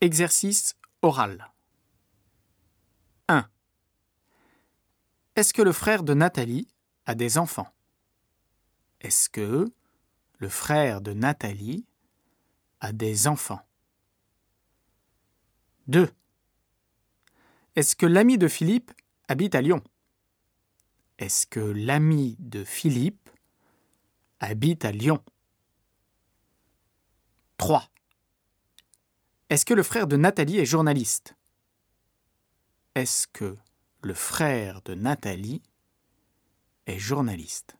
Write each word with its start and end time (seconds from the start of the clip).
Exercice 0.00 0.76
oral. 1.02 1.50
1. 3.26 3.48
Est-ce 5.34 5.52
que 5.52 5.60
le 5.60 5.72
frère 5.72 6.04
de 6.04 6.14
Nathalie 6.14 6.68
a 7.04 7.16
des 7.16 7.36
enfants? 7.36 7.66
Est-ce 9.00 9.28
que 9.28 9.66
le 10.38 10.48
frère 10.48 11.00
de 11.00 11.12
Nathalie 11.14 11.84
a 12.78 12.92
des 12.92 13.26
enfants? 13.26 13.66
2. 15.88 16.08
Est-ce 17.74 17.96
que 17.96 18.06
l'ami 18.06 18.38
de 18.38 18.46
Philippe 18.46 18.92
habite 19.26 19.56
à 19.56 19.62
Lyon? 19.62 19.82
Est-ce 21.18 21.44
que 21.44 21.58
l'ami 21.58 22.36
de 22.38 22.62
Philippe 22.62 23.30
habite 24.38 24.84
à 24.84 24.92
Lyon? 24.92 25.24
3. 27.56 27.90
Est-ce 29.50 29.64
que 29.64 29.72
le 29.72 29.82
frère 29.82 30.06
de 30.06 30.18
Nathalie 30.18 30.58
est 30.58 30.66
journaliste? 30.66 31.34
Est-ce 32.94 33.26
que 33.26 33.56
le 34.02 34.12
frère 34.12 34.82
de 34.82 34.94
Nathalie 34.94 35.62
est 36.86 36.98
journaliste? 36.98 37.77